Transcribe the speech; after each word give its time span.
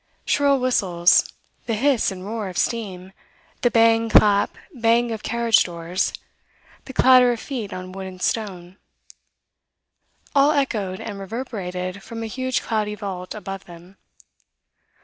Shrill 0.25 0.59
whistles, 0.59 1.31
the 1.67 1.75
hiss 1.75 2.09
and 2.09 2.25
roar 2.25 2.49
of 2.49 2.57
steam, 2.57 3.13
the 3.61 3.69
bang, 3.69 4.09
clap, 4.09 4.57
bang 4.73 5.11
of 5.11 5.21
carriage 5.21 5.63
doors, 5.63 6.11
the 6.85 6.91
clatter 6.93 7.31
of 7.31 7.39
feet 7.39 7.71
on 7.71 7.91
wood 7.91 8.07
and 8.07 8.19
stone 8.19 8.77
all 10.33 10.53
echoed 10.53 10.99
and 10.99 11.19
reverberated 11.19 12.01
from 12.01 12.23
a 12.23 12.25
huge 12.25 12.63
cloudy 12.63 12.95
vault 12.95 13.35
above 13.35 13.65
them. 13.65 13.97